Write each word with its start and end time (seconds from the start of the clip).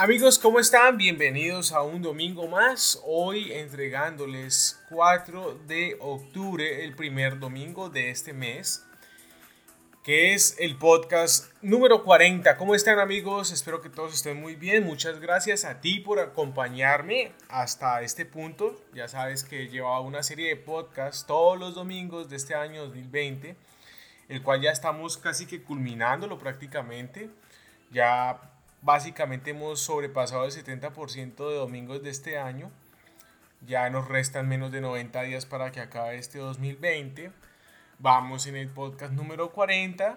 Amigos, 0.00 0.38
¿cómo 0.38 0.60
están? 0.60 0.96
Bienvenidos 0.96 1.72
a 1.72 1.82
un 1.82 2.02
domingo 2.02 2.46
más. 2.46 3.02
Hoy 3.04 3.52
entregándoles 3.52 4.80
4 4.90 5.58
de 5.66 5.96
octubre, 5.98 6.84
el 6.84 6.94
primer 6.94 7.40
domingo 7.40 7.90
de 7.90 8.10
este 8.10 8.32
mes, 8.32 8.86
que 10.04 10.34
es 10.34 10.54
el 10.60 10.78
podcast 10.78 11.52
número 11.62 12.04
40. 12.04 12.56
¿Cómo 12.58 12.76
están 12.76 13.00
amigos? 13.00 13.50
Espero 13.50 13.82
que 13.82 13.90
todos 13.90 14.14
estén 14.14 14.40
muy 14.40 14.54
bien. 14.54 14.84
Muchas 14.84 15.18
gracias 15.18 15.64
a 15.64 15.80
ti 15.80 15.98
por 15.98 16.20
acompañarme 16.20 17.32
hasta 17.48 18.00
este 18.02 18.24
punto. 18.24 18.80
Ya 18.94 19.08
sabes 19.08 19.42
que 19.42 19.66
llevaba 19.66 19.98
una 19.98 20.22
serie 20.22 20.50
de 20.50 20.56
podcasts 20.56 21.26
todos 21.26 21.58
los 21.58 21.74
domingos 21.74 22.30
de 22.30 22.36
este 22.36 22.54
año 22.54 22.84
2020, 22.84 23.56
el 24.28 24.42
cual 24.44 24.60
ya 24.60 24.70
estamos 24.70 25.18
casi 25.18 25.46
que 25.46 25.60
culminándolo 25.60 26.38
prácticamente. 26.38 27.30
Ya 27.90 28.57
Básicamente 28.82 29.50
hemos 29.50 29.80
sobrepasado 29.80 30.44
el 30.44 30.52
70% 30.52 31.48
de 31.48 31.54
domingos 31.56 32.02
de 32.02 32.10
este 32.10 32.38
año. 32.38 32.70
Ya 33.66 33.90
nos 33.90 34.06
restan 34.06 34.48
menos 34.48 34.70
de 34.70 34.80
90 34.80 35.22
días 35.22 35.46
para 35.46 35.72
que 35.72 35.80
acabe 35.80 36.16
este 36.16 36.38
2020. 36.38 37.32
Vamos 37.98 38.46
en 38.46 38.54
el 38.54 38.68
podcast 38.68 39.12
número 39.12 39.50
40. 39.50 40.16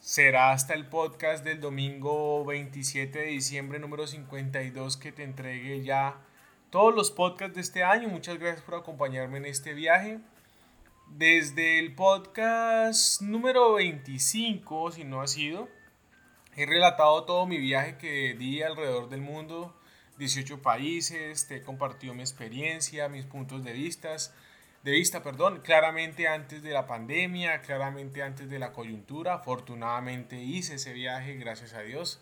Será 0.00 0.52
hasta 0.52 0.74
el 0.74 0.86
podcast 0.86 1.44
del 1.44 1.60
domingo 1.60 2.44
27 2.44 3.20
de 3.20 3.26
diciembre 3.26 3.78
número 3.78 4.06
52 4.06 4.98
que 4.98 5.12
te 5.12 5.22
entregue 5.22 5.82
ya 5.82 6.18
todos 6.68 6.94
los 6.94 7.10
podcasts 7.10 7.54
de 7.54 7.62
este 7.62 7.84
año. 7.84 8.08
Muchas 8.08 8.38
gracias 8.38 8.62
por 8.62 8.74
acompañarme 8.74 9.38
en 9.38 9.46
este 9.46 9.72
viaje. 9.72 10.18
Desde 11.08 11.78
el 11.78 11.94
podcast 11.94 13.22
número 13.22 13.74
25, 13.74 14.92
si 14.92 15.04
no 15.04 15.22
ha 15.22 15.26
sido, 15.26 15.68
He 16.54 16.66
relatado 16.66 17.24
todo 17.24 17.46
mi 17.46 17.56
viaje 17.56 17.96
que 17.96 18.34
di 18.34 18.62
alrededor 18.62 19.08
del 19.08 19.22
mundo, 19.22 19.74
18 20.18 20.60
países, 20.60 21.48
te 21.48 21.56
he 21.56 21.62
compartido 21.62 22.12
mi 22.12 22.20
experiencia, 22.20 23.08
mis 23.08 23.24
puntos 23.24 23.64
de 23.64 23.72
vistas, 23.72 24.34
de 24.82 24.92
vista, 24.92 25.22
perdón, 25.22 25.62
claramente 25.62 26.28
antes 26.28 26.62
de 26.62 26.72
la 26.72 26.86
pandemia, 26.86 27.62
claramente 27.62 28.22
antes 28.22 28.50
de 28.50 28.58
la 28.58 28.72
coyuntura. 28.72 29.34
Afortunadamente 29.34 30.42
hice 30.42 30.74
ese 30.74 30.92
viaje, 30.92 31.36
gracias 31.36 31.72
a 31.72 31.80
Dios. 31.80 32.20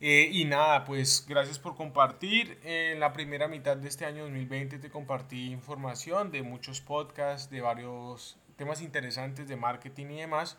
Eh, 0.00 0.28
y 0.32 0.44
nada, 0.44 0.84
pues 0.84 1.24
gracias 1.28 1.60
por 1.60 1.76
compartir. 1.76 2.58
En 2.64 2.98
la 2.98 3.12
primera 3.12 3.46
mitad 3.46 3.76
de 3.76 3.88
este 3.88 4.06
año 4.06 4.24
2020 4.24 4.78
te 4.78 4.90
compartí 4.90 5.52
información 5.52 6.32
de 6.32 6.42
muchos 6.42 6.80
podcasts, 6.80 7.48
de 7.48 7.60
varios 7.60 8.36
temas 8.56 8.80
interesantes 8.80 9.46
de 9.46 9.54
marketing 9.54 10.06
y 10.06 10.20
demás. 10.20 10.58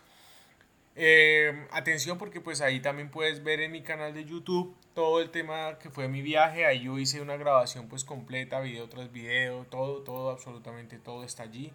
Eh, 1.00 1.68
atención 1.70 2.18
porque 2.18 2.42
pues 2.42 2.60
ahí 2.60 2.80
también 2.80 3.12
puedes 3.12 3.44
ver 3.44 3.62
en 3.62 3.72
mi 3.72 3.84
canal 3.84 4.16
de 4.16 4.26
YouTube 4.26 4.76
todo 4.96 5.22
el 5.22 5.30
tema 5.30 5.78
que 5.78 5.92
fue 5.92 6.08
mi 6.08 6.24
viaje. 6.24 6.66
Ahí 6.66 6.82
yo 6.82 6.98
hice 6.98 7.22
una 7.22 7.38
grabación 7.38 7.88
pues 7.88 8.04
completa, 8.04 8.60
video 8.62 8.90
tras 8.90 9.12
video, 9.12 9.66
todo, 9.70 10.02
todo, 10.02 10.32
absolutamente 10.32 10.98
todo 10.98 11.24
está 11.24 11.44
allí. 11.44 11.72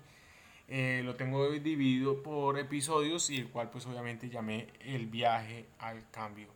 Eh, 0.66 1.02
lo 1.04 1.14
tengo 1.14 1.48
dividido 1.50 2.20
por 2.24 2.58
episodios 2.58 3.30
y 3.30 3.36
el 3.36 3.48
cual 3.48 3.70
pues 3.70 3.86
obviamente 3.86 4.28
llamé 4.28 4.66
el 4.80 5.06
viaje 5.06 5.66
al 5.78 6.10
cambio. 6.10 6.48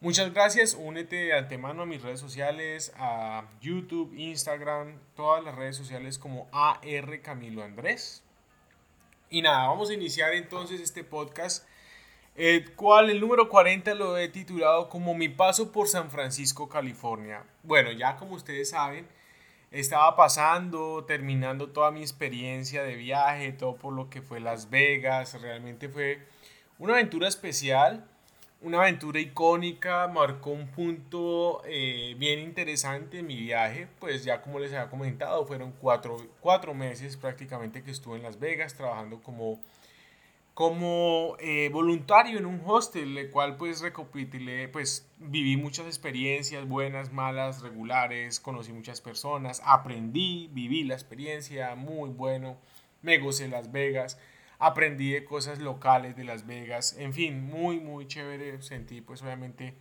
Muchas 0.00 0.32
gracias, 0.32 0.74
únete 0.74 1.14
de 1.14 1.32
antemano 1.34 1.82
a 1.82 1.86
mis 1.86 2.02
redes 2.02 2.18
sociales, 2.18 2.92
a 2.96 3.44
YouTube, 3.60 4.14
Instagram, 4.16 4.98
todas 5.14 5.44
las 5.44 5.54
redes 5.54 5.76
sociales 5.76 6.18
como 6.18 6.48
AR 6.50 7.20
Camilo 7.22 7.62
Andrés. 7.62 8.24
Y 9.30 9.42
nada, 9.42 9.68
vamos 9.68 9.90
a 9.90 9.94
iniciar 9.94 10.32
entonces 10.32 10.80
este 10.80 11.04
podcast, 11.04 11.66
el 12.34 12.72
cual 12.74 13.10
el 13.10 13.20
número 13.20 13.50
40 13.50 13.94
lo 13.94 14.16
he 14.16 14.28
titulado 14.28 14.88
como 14.88 15.14
Mi 15.14 15.28
paso 15.28 15.70
por 15.70 15.86
San 15.86 16.10
Francisco, 16.10 16.70
California. 16.70 17.44
Bueno, 17.62 17.92
ya 17.92 18.16
como 18.16 18.36
ustedes 18.36 18.70
saben, 18.70 19.06
estaba 19.70 20.16
pasando, 20.16 21.04
terminando 21.04 21.68
toda 21.68 21.90
mi 21.90 22.00
experiencia 22.00 22.82
de 22.82 22.94
viaje, 22.94 23.52
todo 23.52 23.76
por 23.76 23.92
lo 23.92 24.08
que 24.08 24.22
fue 24.22 24.40
Las 24.40 24.70
Vegas, 24.70 25.38
realmente 25.42 25.90
fue 25.90 26.26
una 26.78 26.94
aventura 26.94 27.28
especial 27.28 28.08
una 28.60 28.80
aventura 28.80 29.20
icónica, 29.20 30.08
marcó 30.08 30.50
un 30.50 30.66
punto 30.68 31.62
eh, 31.64 32.16
bien 32.18 32.40
interesante 32.40 33.20
en 33.20 33.26
mi 33.26 33.36
viaje, 33.36 33.86
pues 34.00 34.24
ya 34.24 34.42
como 34.42 34.58
les 34.58 34.72
había 34.72 34.90
comentado, 34.90 35.46
fueron 35.46 35.72
cuatro, 35.80 36.16
cuatro 36.40 36.74
meses 36.74 37.16
prácticamente 37.16 37.82
que 37.82 37.92
estuve 37.92 38.16
en 38.16 38.24
Las 38.24 38.40
Vegas 38.40 38.74
trabajando 38.74 39.22
como, 39.22 39.60
como 40.54 41.36
eh, 41.38 41.68
voluntario 41.72 42.36
en 42.36 42.46
un 42.46 42.60
hostel, 42.66 43.16
el 43.16 43.30
cual 43.30 43.56
pues 43.56 43.80
recopilé, 43.80 44.66
pues 44.68 45.08
viví 45.18 45.56
muchas 45.56 45.86
experiencias 45.86 46.66
buenas, 46.66 47.12
malas, 47.12 47.62
regulares, 47.62 48.40
conocí 48.40 48.72
muchas 48.72 49.00
personas, 49.00 49.62
aprendí, 49.64 50.48
viví 50.52 50.82
la 50.82 50.94
experiencia, 50.94 51.76
muy 51.76 52.10
bueno, 52.10 52.56
me 53.02 53.18
gocé 53.18 53.46
Las 53.46 53.70
Vegas 53.70 54.18
aprendí 54.58 55.12
de 55.12 55.24
cosas 55.24 55.58
locales 55.58 56.16
de 56.16 56.24
Las 56.24 56.46
Vegas, 56.46 56.96
en 56.98 57.12
fin, 57.12 57.44
muy, 57.44 57.80
muy 57.80 58.06
chévere, 58.06 58.60
sentí 58.62 59.00
pues 59.00 59.22
obviamente 59.22 59.74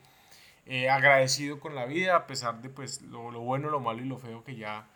eh, 0.65 0.89
agradecido 0.89 1.59
con 1.59 1.75
la 1.75 1.85
vida, 1.85 2.15
a 2.15 2.27
pesar 2.27 2.61
de 2.61 2.69
pues 2.69 3.01
lo, 3.01 3.31
lo, 3.31 3.41
bueno, 3.41 3.69
lo 3.69 3.79
malo 3.79 4.01
y 4.01 4.05
lo 4.05 4.17
feo 4.17 4.43
que 4.43 4.55
ya 4.55 4.87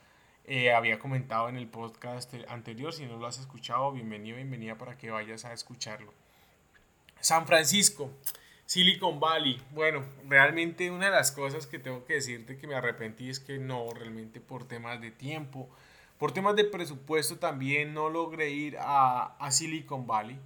eh, 0.45 0.73
había 0.73 0.99
comentado 0.99 1.49
en 1.49 1.55
el 1.55 1.67
podcast 1.67 2.33
anterior, 2.47 2.93
si 2.93 3.05
no 3.05 3.17
lo 3.17 3.27
has 3.27 3.39
escuchado, 3.39 3.91
bienvenido, 3.91 4.37
bienvenida 4.37 4.77
para 4.77 4.97
que 4.97 5.09
vayas 5.09 5.45
a 5.45 5.53
escucharlo. 5.53 6.13
San 7.19 7.45
Francisco, 7.45 8.11
Silicon 8.65 9.19
Valley, 9.19 9.61
bueno, 9.71 10.03
realmente 10.27 10.89
una 10.89 11.05
de 11.05 11.11
las 11.11 11.31
cosas 11.31 11.67
que 11.67 11.79
tengo 11.79 12.05
que 12.05 12.15
decirte 12.15 12.57
que 12.57 12.67
me 12.67 12.75
arrepentí 12.75 13.29
es 13.29 13.39
que 13.39 13.59
no, 13.59 13.89
realmente 13.93 14.41
por 14.41 14.67
temas 14.67 14.99
de 14.99 15.11
tiempo, 15.11 15.69
por 16.21 16.33
temas 16.33 16.55
de 16.55 16.65
presupuesto 16.65 17.39
también 17.39 17.95
no 17.95 18.07
logré 18.07 18.51
ir 18.51 18.77
a, 18.79 19.35
a 19.39 19.49
Silicon 19.49 20.05
Valley. 20.05 20.37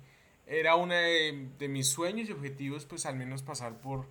Era 0.48 0.78
uno 0.78 0.94
de, 0.94 1.50
de, 1.60 1.68
mis 1.68 1.90
sueños 1.90 2.30
y 2.30 2.32
objetivos, 2.32 2.86
pues 2.86 3.06
al 3.06 3.18
menos 3.18 3.44
pasar 3.44 3.82
por 3.82 4.08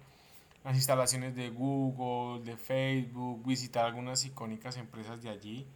las 0.62 0.76
instalaciones 0.76 1.34
de 1.34 1.48
Google, 1.48 2.44
de 2.44 2.58
Facebook, 2.58 3.47
visitar 3.47 3.86
algunas 3.86 4.26
icónicas 4.26 4.76
empresas 4.76 5.22
de 5.22 5.30
allí. 5.30 5.66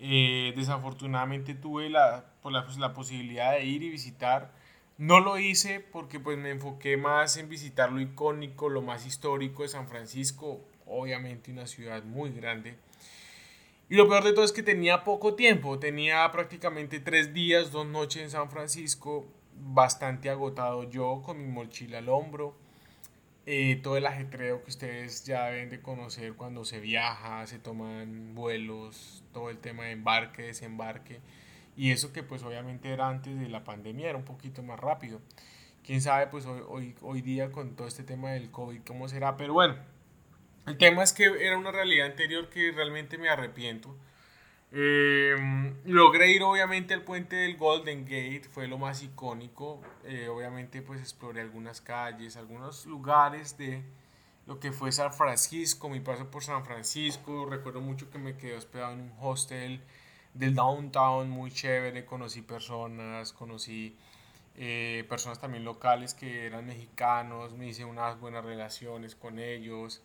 Eh, 0.00 0.54
desafortunadamente 0.56 1.54
tuve 1.54 1.90
la, 1.90 2.24
por 2.40 2.50
la, 2.50 2.64
pues, 2.64 2.78
la 2.78 2.94
posibilidad 2.94 3.52
de 3.52 3.66
ir 3.66 3.82
y 3.82 3.90
visitar. 3.90 4.50
No 4.96 5.20
lo 5.20 5.38
hice 5.38 5.80
porque 5.80 6.18
pues 6.18 6.38
me 6.38 6.52
enfoqué 6.52 6.96
más 6.96 7.36
en 7.36 7.50
visitar 7.50 7.92
lo 7.92 8.00
icónico, 8.00 8.70
lo 8.70 8.80
más 8.80 9.04
histórico 9.04 9.62
de 9.62 9.68
San 9.68 9.88
Francisco, 9.88 10.64
obviamente 10.86 11.52
una 11.52 11.66
ciudad 11.66 12.02
muy 12.02 12.30
grande 12.32 12.78
y 13.90 13.96
lo 13.96 14.06
peor 14.06 14.22
de 14.24 14.32
todo 14.34 14.44
es 14.44 14.52
que 14.52 14.62
tenía 14.62 15.02
poco 15.02 15.34
tiempo, 15.34 15.78
tenía 15.78 16.30
prácticamente 16.30 17.00
tres 17.00 17.32
días, 17.32 17.72
dos 17.72 17.86
noches 17.86 18.22
en 18.22 18.30
San 18.30 18.50
Francisco, 18.50 19.26
bastante 19.54 20.28
agotado 20.28 20.88
yo 20.90 21.22
con 21.24 21.38
mi 21.38 21.46
mochila 21.46 21.98
al 21.98 22.10
hombro, 22.10 22.54
eh, 23.46 23.80
todo 23.82 23.96
el 23.96 24.04
ajetreo 24.04 24.62
que 24.62 24.70
ustedes 24.70 25.24
ya 25.24 25.46
deben 25.46 25.70
de 25.70 25.80
conocer 25.80 26.34
cuando 26.34 26.66
se 26.66 26.80
viaja, 26.80 27.46
se 27.46 27.58
toman 27.58 28.34
vuelos, 28.34 29.24
todo 29.32 29.48
el 29.48 29.56
tema 29.58 29.84
de 29.84 29.92
embarque, 29.92 30.42
desembarque, 30.42 31.20
y 31.74 31.90
eso 31.90 32.12
que 32.12 32.22
pues 32.22 32.42
obviamente 32.42 32.90
era 32.90 33.08
antes 33.08 33.40
de 33.40 33.48
la 33.48 33.64
pandemia, 33.64 34.10
era 34.10 34.18
un 34.18 34.24
poquito 34.24 34.62
más 34.62 34.78
rápido. 34.78 35.20
Quién 35.82 36.02
sabe 36.02 36.26
pues 36.26 36.44
hoy, 36.44 36.60
hoy, 36.68 36.94
hoy 37.00 37.22
día 37.22 37.50
con 37.52 37.74
todo 37.74 37.88
este 37.88 38.02
tema 38.02 38.32
del 38.32 38.50
COVID 38.50 38.82
cómo 38.86 39.08
será, 39.08 39.38
pero 39.38 39.54
bueno 39.54 39.97
el 40.68 40.78
tema 40.78 41.02
es 41.02 41.12
que 41.12 41.24
era 41.24 41.56
una 41.56 41.72
realidad 41.72 42.06
anterior 42.06 42.48
que 42.48 42.72
realmente 42.72 43.18
me 43.18 43.28
arrepiento. 43.28 43.96
Em, 44.70 45.74
logré 45.86 46.30
ir 46.30 46.42
obviamente 46.42 46.92
al 46.92 47.02
puente 47.02 47.36
del 47.36 47.56
Golden 47.56 48.04
Gate, 48.04 48.42
fue 48.50 48.66
lo 48.68 48.78
más 48.78 49.02
icónico. 49.02 49.80
Eh, 50.04 50.28
obviamente 50.28 50.82
pues 50.82 51.00
exploré 51.00 51.40
algunas 51.40 51.80
calles, 51.80 52.36
algunos 52.36 52.86
lugares 52.86 53.56
de 53.56 53.82
lo 54.46 54.60
que 54.60 54.72
fue 54.72 54.92
San 54.92 55.12
Francisco, 55.12 55.88
mi 55.88 56.00
paso 56.00 56.30
por 56.30 56.42
San 56.44 56.64
Francisco. 56.64 57.46
Recuerdo 57.46 57.80
mucho 57.80 58.10
que 58.10 58.18
me 58.18 58.36
quedé 58.36 58.56
hospedado 58.56 58.92
en 58.92 59.00
un 59.00 59.12
hostel 59.20 59.80
del 60.34 60.54
downtown 60.54 61.30
muy 61.30 61.50
chévere, 61.50 62.04
conocí 62.04 62.42
personas, 62.42 63.32
conocí 63.32 63.96
eh, 64.56 65.04
personas 65.08 65.40
también 65.40 65.64
locales 65.64 66.14
que 66.14 66.46
eran 66.46 66.66
mexicanos, 66.66 67.54
me 67.54 67.68
hice 67.68 67.84
unas 67.84 68.20
buenas 68.20 68.44
relaciones 68.44 69.14
con 69.14 69.38
ellos. 69.38 70.02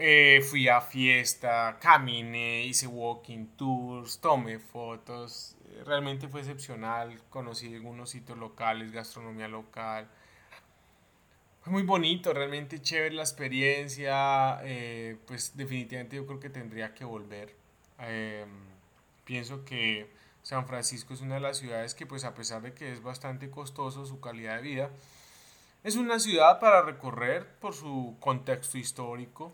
Eh, 0.00 0.42
fui 0.48 0.68
a 0.68 0.80
fiesta, 0.80 1.76
caminé, 1.80 2.64
hice 2.64 2.86
walking 2.86 3.46
tours, 3.56 4.20
tomé 4.20 4.58
fotos. 4.60 5.56
Realmente 5.84 6.28
fue 6.28 6.40
excepcional. 6.40 7.20
Conocí 7.30 7.74
algunos 7.74 8.10
sitios 8.10 8.38
locales, 8.38 8.92
gastronomía 8.92 9.48
local. 9.48 10.08
Fue 11.62 11.72
muy 11.72 11.82
bonito, 11.82 12.32
realmente 12.32 12.80
chévere 12.80 13.14
la 13.14 13.22
experiencia. 13.22 14.60
Eh, 14.64 15.16
pues 15.26 15.56
definitivamente 15.56 16.16
yo 16.16 16.26
creo 16.26 16.40
que 16.40 16.50
tendría 16.50 16.94
que 16.94 17.04
volver. 17.04 17.54
Em, 17.98 18.48
pienso 19.24 19.64
que 19.64 20.10
San 20.42 20.66
Francisco 20.66 21.14
es 21.14 21.20
una 21.20 21.34
de 21.36 21.40
las 21.40 21.58
ciudades 21.58 21.94
que 21.94 22.06
pues 22.06 22.24
a 22.24 22.34
pesar 22.34 22.62
de 22.62 22.72
que 22.74 22.92
es 22.92 23.02
bastante 23.02 23.50
costoso 23.50 24.06
su 24.06 24.20
calidad 24.20 24.56
de 24.56 24.62
vida, 24.62 24.90
Es 25.84 25.96
una 25.96 26.18
ciudad 26.20 26.60
para 26.60 26.82
recorrer 26.82 27.46
por 27.60 27.74
su 27.74 28.16
contexto 28.20 28.78
histórico, 28.78 29.52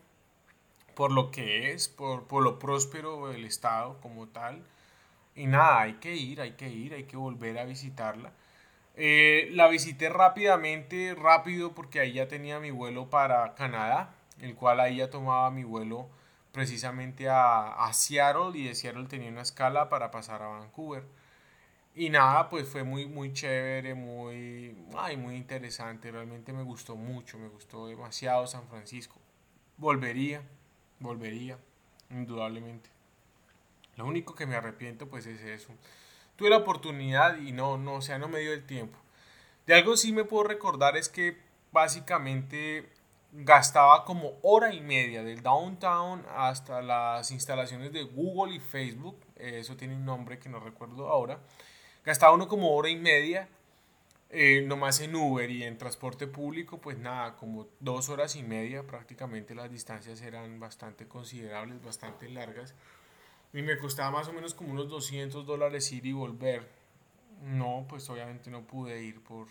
por 0.95 1.13
lo 1.13 1.31
que 1.31 1.73
es, 1.73 1.89
por, 1.89 2.27
por 2.27 2.43
lo 2.43 2.59
próspero 2.59 3.29
del 3.29 3.45
estado 3.45 4.01
como 4.01 4.29
tal. 4.29 4.65
Y 5.35 5.47
nada, 5.47 5.81
hay 5.83 5.95
que 5.95 6.15
ir, 6.17 6.41
hay 6.41 6.53
que 6.53 6.69
ir, 6.69 6.95
hay 6.95 7.05
que 7.05 7.17
volver 7.17 7.59
a 7.59 7.65
visitarla. 7.65 8.33
Eh, 8.97 9.49
la 9.53 9.69
visité 9.69 10.09
rápidamente, 10.09 11.15
rápido, 11.15 11.75
porque 11.75 12.01
ahí 12.01 12.13
ya 12.15 12.29
tenía 12.29 12.61
mi 12.61 12.71
vuelo 12.71 13.11
para 13.11 13.55
Canadá, 13.55 14.15
el 14.41 14.55
cual 14.55 14.81
ahí 14.81 14.97
ya 14.97 15.11
tomaba 15.11 15.51
mi 15.51 15.65
vuelo 15.65 16.09
precisamente 16.53 17.29
a, 17.29 17.73
a 17.87 17.93
Seattle 17.93 18.57
y 18.59 18.65
de 18.65 18.75
Seattle 18.77 19.07
tenía 19.09 19.31
una 19.31 19.43
escala 19.43 19.89
para 19.89 20.11
pasar 20.13 20.43
a 20.43 20.49
Vancouver. 20.49 21.05
Y 21.97 22.11
nada, 22.11 22.49
pues 22.51 22.69
fue 22.69 22.83
muy, 22.83 23.07
muy 23.07 23.33
chévere, 23.33 23.95
muy, 23.95 24.77
ay, 24.97 25.17
muy 25.17 25.37
interesante, 25.37 26.11
realmente 26.11 26.53
me 26.53 26.65
gustó 26.65 26.97
mucho, 26.97 27.39
me 27.39 27.49
gustó 27.49 27.87
demasiado 27.87 28.47
San 28.49 28.67
Francisco. 28.69 29.17
Volvería, 29.77 30.43
volvería, 30.99 31.59
indudablemente. 32.11 32.91
Lo 33.97 34.07
único 34.07 34.35
que 34.35 34.47
me 34.47 34.57
arrepiento 34.57 35.09
pues 35.09 35.27
es 35.27 35.41
eso. 35.43 35.73
Tuve 36.37 36.51
la 36.51 36.59
oportunidad 36.59 37.39
y 37.39 37.53
no, 37.53 37.79
no, 37.79 37.95
o 37.95 38.03
sea, 38.03 38.19
no 38.19 38.29
me 38.29 38.41
dio 38.41 38.53
el 38.53 38.65
tiempo. 38.67 38.99
De 39.67 39.75
algo 39.75 39.97
sí 39.97 40.13
me 40.13 40.25
puedo 40.25 40.45
recordar 40.45 40.97
es 40.97 41.09
que 41.09 41.39
básicamente 41.73 42.89
gastaba 43.33 44.05
como 44.05 44.33
hora 44.43 44.73
y 44.73 44.81
media 44.81 45.25
del 45.25 45.43
downtown 45.43 46.25
hasta 46.37 46.83
las 46.83 47.31
instalaciones 47.31 47.93
de 47.93 48.05
Google 48.05 48.55
y 48.55 48.61
Facebook. 48.61 49.17
Eso 49.37 49.77
tiene 49.77 49.95
un 49.95 50.05
nombre 50.05 50.39
que 50.39 50.49
no 50.49 50.61
recuerdo 50.61 51.09
ahora. 51.09 51.41
Gastaba 52.05 52.35
uno 52.35 52.49
como 52.49 52.75
hora 52.75 52.91
y 52.91 52.97
media 52.97 53.49
eh, 54.31 54.65
nomás 54.67 55.01
en 55.01 55.15
Uber 55.15 55.51
y 55.51 55.63
en 55.63 55.79
transporte 55.79 56.27
público, 56.27 56.79
pues 56.79 56.99
nada, 56.99 57.37
como 57.37 57.69
dos 57.81 58.09
horas 58.09 58.37
y 58.37 58.43
media 58.43 58.83
prácticamente 58.85 59.55
las 59.55 59.71
distancias 59.71 60.21
eran 60.23 60.59
bastante 60.59 61.07
considerables, 61.07 61.83
bastante 61.83 62.29
largas. 62.29 62.75
Y 63.53 63.63
me 63.63 63.79
costaba 63.79 64.11
más 64.11 64.29
o 64.29 64.33
menos 64.33 64.55
como 64.55 64.73
unos 64.73 64.89
200 64.89 65.47
dólares 65.47 65.93
ir 65.93 66.07
y 66.07 66.13
volver. 66.13 66.67
No, 67.45 67.87
pues 67.89 68.09
obviamente 68.11 68.51
no 68.51 68.63
pude 68.63 69.03
ir 69.05 69.21
por, 69.23 69.47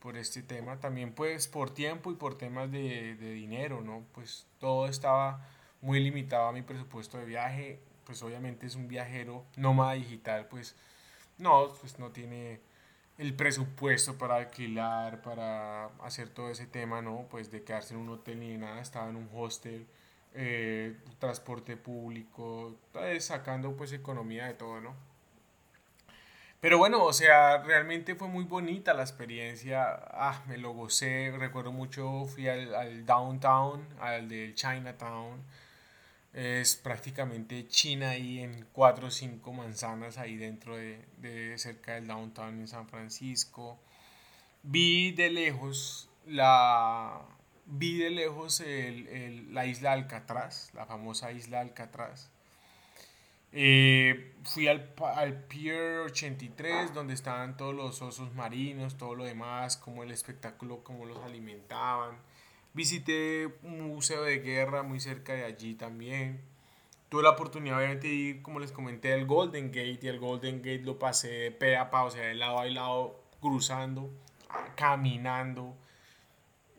por 0.00 0.16
este 0.16 0.42
tema. 0.42 0.80
También 0.80 1.12
pues 1.12 1.46
por 1.46 1.70
tiempo 1.72 2.10
y 2.10 2.16
por 2.16 2.36
temas 2.36 2.72
de, 2.72 3.14
de 3.14 3.32
dinero, 3.32 3.80
¿no? 3.82 4.04
Pues 4.12 4.46
todo 4.58 4.88
estaba 4.88 5.46
muy 5.80 6.00
limitado 6.00 6.48
a 6.48 6.52
mi 6.52 6.62
presupuesto 6.62 7.18
de 7.18 7.26
viaje. 7.26 7.78
Pues 8.04 8.22
obviamente 8.24 8.66
es 8.66 8.74
un 8.74 8.88
viajero 8.88 9.44
nómada 9.56 9.92
digital, 9.92 10.46
pues 10.48 10.74
no, 11.38 11.72
pues 11.80 11.98
no 12.00 12.10
tiene 12.10 12.60
el 13.20 13.34
presupuesto 13.34 14.16
para 14.16 14.36
alquilar, 14.36 15.20
para 15.20 15.86
hacer 16.02 16.30
todo 16.30 16.50
ese 16.50 16.66
tema, 16.66 17.02
¿no? 17.02 17.26
Pues 17.30 17.50
de 17.50 17.62
quedarse 17.62 17.92
en 17.92 18.00
un 18.00 18.08
hotel 18.08 18.40
ni 18.40 18.56
nada, 18.56 18.80
estaba 18.80 19.10
en 19.10 19.16
un 19.16 19.28
hostel 19.34 19.86
eh, 20.34 20.96
transporte 21.18 21.76
público, 21.76 22.78
sacando 23.18 23.76
pues 23.76 23.92
economía 23.92 24.46
de 24.46 24.54
todo, 24.54 24.80
¿no? 24.80 24.94
Pero 26.62 26.78
bueno, 26.78 27.04
o 27.04 27.12
sea, 27.12 27.58
realmente 27.62 28.14
fue 28.14 28.28
muy 28.28 28.44
bonita 28.44 28.94
la 28.94 29.02
experiencia, 29.02 29.82
ah, 30.12 30.42
me 30.46 30.56
lo 30.56 30.72
gocé, 30.72 31.30
recuerdo 31.36 31.72
mucho, 31.72 32.24
fui 32.24 32.48
al, 32.48 33.04
downtown, 33.04 33.86
al 34.00 34.30
del 34.30 34.54
Chinatown, 34.54 35.42
es 36.32 36.76
prácticamente 36.76 37.66
China 37.66 38.10
ahí 38.10 38.40
en 38.40 38.66
cuatro 38.72 39.08
o 39.08 39.10
cinco 39.10 39.52
manzanas 39.52 40.18
ahí 40.18 40.36
dentro 40.36 40.76
de, 40.76 41.04
de 41.18 41.58
cerca 41.58 41.94
del 41.94 42.06
downtown 42.06 42.60
en 42.60 42.68
San 42.68 42.88
Francisco. 42.88 43.80
Vi 44.62 45.12
de 45.12 45.30
lejos 45.30 46.08
la, 46.26 47.20
vi 47.66 47.98
de 47.98 48.10
lejos 48.10 48.62
la 49.50 49.66
isla 49.66 49.92
Alcatraz, 49.92 50.72
la 50.74 50.86
famosa 50.86 51.32
isla 51.32 51.60
Alcatraz. 51.60 52.30
Eh, 53.52 54.36
fui 54.44 54.68
al, 54.68 54.94
al, 55.16 55.44
Pier 55.44 56.00
83, 56.00 56.94
donde 56.94 57.14
estaban 57.14 57.56
todos 57.56 57.74
los 57.74 58.00
osos 58.00 58.32
marinos, 58.34 58.96
todo 58.96 59.14
lo 59.16 59.24
demás, 59.24 59.76
como 59.76 60.04
el 60.04 60.12
espectáculo, 60.12 60.84
cómo 60.84 61.04
los 61.04 61.18
alimentaban. 61.24 62.16
Visité 62.72 63.46
un 63.62 63.80
museo 63.80 64.22
de 64.22 64.38
guerra 64.38 64.82
muy 64.82 65.00
cerca 65.00 65.32
de 65.32 65.44
allí 65.44 65.74
también. 65.74 66.40
Tuve 67.08 67.24
la 67.24 67.30
oportunidad 67.30 67.78
de 67.96 68.08
ir, 68.08 68.42
como 68.42 68.60
les 68.60 68.70
comenté, 68.70 69.12
al 69.12 69.26
Golden 69.26 69.68
Gate 69.68 69.98
y 70.02 70.08
el 70.08 70.20
Golden 70.20 70.58
Gate 70.58 70.82
lo 70.84 70.98
pasé 70.98 71.28
de 71.28 71.50
pe 71.50 71.76
a 71.76 71.90
pa, 71.90 72.04
o 72.04 72.10
sea, 72.10 72.26
de 72.26 72.34
lado 72.34 72.60
a 72.60 72.66
lado, 72.66 73.20
cruzando, 73.40 74.10
caminando 74.76 75.76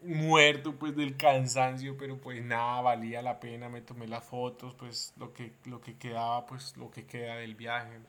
muerto 0.04 0.76
pues 0.78 0.96
del 0.96 1.16
cansancio, 1.16 1.96
pero 1.98 2.20
pues 2.20 2.44
nada, 2.44 2.82
valía 2.82 3.22
la 3.22 3.40
pena, 3.40 3.70
me 3.70 3.82
tomé 3.82 4.08
las 4.08 4.24
fotos, 4.24 4.74
pues 4.76 5.14
lo 5.18 5.34
que, 5.34 5.54
lo 5.66 5.82
que 5.82 5.98
quedaba, 5.98 6.46
pues 6.46 6.76
lo 6.78 6.92
que 6.92 7.06
queda 7.06 7.36
del 7.36 7.56
viaje. 7.56 8.00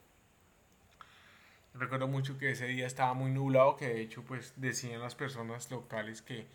Recuerdo 1.75 2.09
mucho 2.09 2.39
que 2.39 2.51
ese 2.51 2.67
día 2.67 2.87
estaba 2.87 3.15
muy 3.15 3.31
nublado, 3.31 3.77
que 3.77 3.89
de 3.89 4.01
hecho 4.03 4.23
pues 4.25 4.55
decían 4.57 5.01
las 5.01 5.15
personas 5.15 5.71
locales 5.71 6.23
que, 6.23 6.47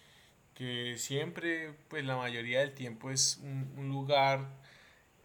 que 0.58 0.98
siempre, 0.98 1.72
pues 1.88 2.04
la 2.04 2.18
mayoría 2.18 2.62
del 2.62 2.74
tiempo 2.74 3.12
es 3.12 3.38
un, 3.44 3.72
un 3.78 3.90
lugar 3.90 4.50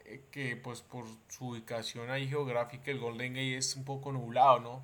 eh, 0.04 0.20
que 0.30 0.56
pues 0.56 0.82
por 0.82 1.06
su 1.28 1.48
ubicación 1.48 2.10
ahí 2.10 2.28
geográfica 2.28 2.90
el 2.90 2.98
Golden 2.98 3.32
Gate 3.32 3.56
es 3.56 3.74
un 3.74 3.84
poco 3.84 4.12
nublado, 4.12 4.60
¿no? 4.60 4.82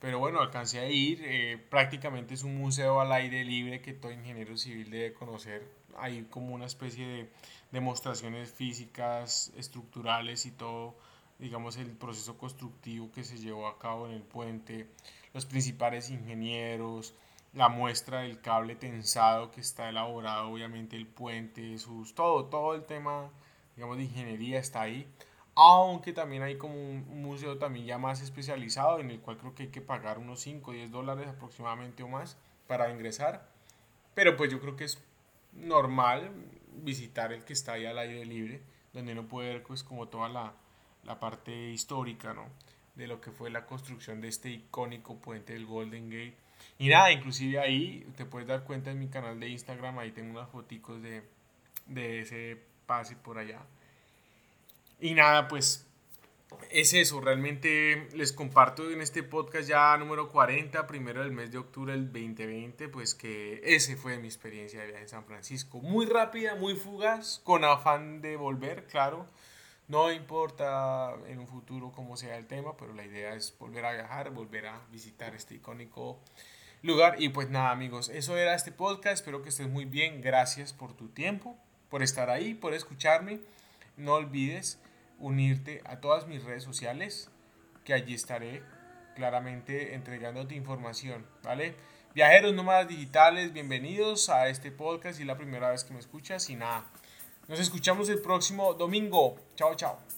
Pero 0.00 0.18
bueno, 0.18 0.40
alcancé 0.40 0.80
a 0.80 0.88
ir. 0.88 1.20
Eh, 1.24 1.58
prácticamente 1.70 2.32
es 2.32 2.42
un 2.42 2.56
museo 2.56 3.00
al 3.02 3.12
aire 3.12 3.44
libre 3.44 3.82
que 3.82 3.92
todo 3.92 4.12
ingeniero 4.12 4.56
civil 4.56 4.90
debe 4.90 5.12
conocer. 5.12 5.68
Hay 5.98 6.22
como 6.30 6.54
una 6.54 6.66
especie 6.66 7.06
de 7.06 7.30
demostraciones 7.70 8.50
físicas, 8.50 9.52
estructurales 9.58 10.46
y 10.46 10.52
todo, 10.52 10.96
digamos, 11.38 11.76
el 11.76 11.90
proceso 11.90 12.38
constructivo 12.38 13.10
que 13.12 13.24
se 13.24 13.38
llevó 13.38 13.66
a 13.68 13.78
cabo 13.78 14.06
en 14.06 14.12
el 14.14 14.22
puente, 14.22 14.86
los 15.34 15.44
principales 15.44 16.08
ingenieros, 16.08 17.14
la 17.56 17.68
muestra 17.68 18.20
del 18.20 18.40
cable 18.40 18.76
tensado 18.76 19.50
que 19.50 19.60
está 19.60 19.88
elaborado, 19.88 20.48
obviamente 20.48 20.94
el 20.94 21.08
puente, 21.08 21.76
sus, 21.78 22.14
todo, 22.14 22.44
todo 22.44 22.76
el 22.76 22.84
tema, 22.84 23.30
digamos, 23.74 23.96
de 23.96 24.04
ingeniería 24.04 24.60
está 24.60 24.82
ahí 24.82 25.08
aunque 25.58 26.12
también 26.12 26.42
hay 26.42 26.58
como 26.58 26.74
un 26.74 27.22
museo 27.22 27.56
también 27.56 27.86
ya 27.86 27.98
más 27.98 28.20
especializado 28.20 29.00
en 29.00 29.10
el 29.10 29.20
cual 29.20 29.38
creo 29.38 29.54
que 29.54 29.64
hay 29.64 29.68
que 29.70 29.80
pagar 29.80 30.18
unos 30.18 30.40
5 30.42 30.70
o 30.70 30.74
10 30.74 30.90
dólares 30.90 31.26
aproximadamente 31.28 32.02
o 32.02 32.08
más 32.08 32.36
para 32.66 32.90
ingresar. 32.90 33.48
Pero 34.14 34.36
pues 34.36 34.50
yo 34.50 34.60
creo 34.60 34.76
que 34.76 34.84
es 34.84 35.02
normal 35.54 36.30
visitar 36.82 37.32
el 37.32 37.42
que 37.44 37.54
está 37.54 37.72
ahí 37.72 37.86
al 37.86 37.98
aire 37.98 38.26
libre, 38.26 38.62
donde 38.92 39.12
uno 39.12 39.26
puede 39.26 39.54
ver 39.54 39.62
pues 39.62 39.82
como 39.82 40.08
toda 40.08 40.28
la, 40.28 40.52
la 41.04 41.18
parte 41.18 41.70
histórica, 41.70 42.34
¿no? 42.34 42.48
De 42.94 43.06
lo 43.06 43.22
que 43.22 43.30
fue 43.30 43.48
la 43.48 43.64
construcción 43.64 44.20
de 44.20 44.28
este 44.28 44.50
icónico 44.50 45.16
puente 45.16 45.54
del 45.54 45.64
Golden 45.64 46.10
Gate. 46.10 46.36
Y 46.78 46.88
nada, 46.88 47.10
inclusive 47.10 47.58
ahí 47.58 48.06
te 48.16 48.26
puedes 48.26 48.46
dar 48.46 48.64
cuenta 48.64 48.90
en 48.90 48.98
mi 48.98 49.08
canal 49.08 49.40
de 49.40 49.48
Instagram, 49.48 49.98
ahí 49.98 50.12
tengo 50.12 50.30
unas 50.32 50.50
fotos 50.50 51.02
de, 51.02 51.22
de 51.86 52.20
ese 52.20 52.58
pase 52.86 53.16
por 53.16 53.38
allá. 53.38 53.60
Y 55.00 55.14
nada, 55.14 55.48
pues 55.48 55.86
es 56.70 56.92
eso, 56.94 57.20
realmente 57.20 58.08
les 58.14 58.32
comparto 58.32 58.90
en 58.90 59.00
este 59.00 59.22
podcast 59.22 59.68
ya 59.68 59.96
número 59.96 60.28
40, 60.28 60.86
primero 60.86 61.22
del 61.22 61.32
mes 61.32 61.50
de 61.50 61.58
octubre 61.58 61.92
del 61.92 62.12
2020, 62.12 62.88
pues 62.88 63.14
que 63.14 63.60
ese 63.64 63.96
fue 63.96 64.18
mi 64.18 64.28
experiencia 64.28 64.80
de 64.80 64.88
viaje 64.88 65.02
en 65.02 65.08
San 65.08 65.24
Francisco. 65.24 65.80
Muy 65.80 66.06
rápida, 66.06 66.54
muy 66.54 66.74
fugaz, 66.74 67.40
con 67.44 67.64
afán 67.64 68.20
de 68.20 68.36
volver, 68.36 68.86
claro. 68.86 69.26
No 69.88 70.10
importa 70.10 71.14
en 71.28 71.38
un 71.38 71.46
futuro 71.46 71.92
cómo 71.92 72.16
sea 72.16 72.36
el 72.36 72.46
tema, 72.46 72.76
pero 72.76 72.92
la 72.92 73.04
idea 73.04 73.34
es 73.34 73.56
volver 73.56 73.84
a 73.84 73.92
viajar, 73.92 74.30
volver 74.30 74.66
a 74.66 74.80
visitar 74.90 75.34
este 75.36 75.54
icónico 75.54 76.18
lugar. 76.82 77.22
Y 77.22 77.28
pues 77.28 77.50
nada 77.50 77.70
amigos, 77.70 78.08
eso 78.08 78.36
era 78.36 78.54
este 78.54 78.72
podcast, 78.72 79.14
espero 79.14 79.42
que 79.42 79.50
estés 79.50 79.68
muy 79.68 79.84
bien, 79.84 80.22
gracias 80.22 80.72
por 80.72 80.94
tu 80.94 81.08
tiempo, 81.08 81.56
por 81.88 82.02
estar 82.02 82.30
ahí, 82.30 82.54
por 82.54 82.74
escucharme. 82.74 83.38
No 83.96 84.14
olvides 84.14 84.80
unirte 85.18 85.82
a 85.84 86.00
todas 86.00 86.26
mis 86.26 86.42
redes 86.42 86.64
sociales, 86.64 87.30
que 87.84 87.94
allí 87.94 88.14
estaré 88.14 88.62
claramente 89.14 89.94
entregándote 89.94 90.56
información, 90.56 91.24
¿vale? 91.44 91.76
Viajeros 92.12 92.54
nómadas 92.54 92.88
digitales, 92.88 93.52
bienvenidos 93.52 94.30
a 94.30 94.48
este 94.48 94.72
podcast 94.72 95.20
y 95.20 95.24
la 95.24 95.36
primera 95.36 95.70
vez 95.70 95.84
que 95.84 95.94
me 95.94 96.00
escuchas 96.00 96.50
y 96.50 96.56
nada. 96.56 96.84
Nos 97.48 97.60
escuchamos 97.60 98.08
el 98.08 98.20
próximo 98.20 98.74
domingo. 98.74 99.36
Chao, 99.54 99.74
chao. 99.76 100.15